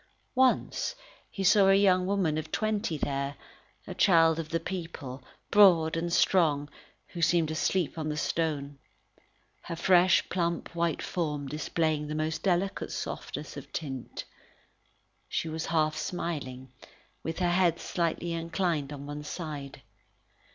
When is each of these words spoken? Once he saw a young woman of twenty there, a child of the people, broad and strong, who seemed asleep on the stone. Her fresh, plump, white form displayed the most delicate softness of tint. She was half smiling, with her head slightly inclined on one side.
Once 0.33 0.95
he 1.29 1.43
saw 1.43 1.67
a 1.67 1.75
young 1.75 2.07
woman 2.07 2.35
of 2.35 2.51
twenty 2.51 2.97
there, 2.97 3.35
a 3.85 3.93
child 3.93 4.39
of 4.39 4.49
the 4.49 4.59
people, 4.59 5.23
broad 5.51 5.95
and 5.95 6.11
strong, 6.11 6.67
who 7.09 7.21
seemed 7.21 7.51
asleep 7.51 7.99
on 7.99 8.09
the 8.09 8.17
stone. 8.17 8.79
Her 9.61 9.75
fresh, 9.75 10.27
plump, 10.27 10.73
white 10.73 11.03
form 11.03 11.45
displayed 11.45 12.07
the 12.07 12.15
most 12.15 12.41
delicate 12.41 12.91
softness 12.91 13.55
of 13.57 13.71
tint. 13.71 14.23
She 15.29 15.47
was 15.47 15.67
half 15.67 15.95
smiling, 15.95 16.73
with 17.21 17.37
her 17.37 17.51
head 17.51 17.79
slightly 17.79 18.33
inclined 18.33 18.91
on 18.91 19.05
one 19.05 19.23
side. 19.23 19.83